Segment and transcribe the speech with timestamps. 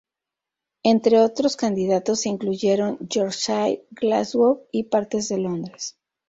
[0.81, 5.95] Entre otros candidatos se incluyeron Yorkshire, Glasgow, y partes de Londres.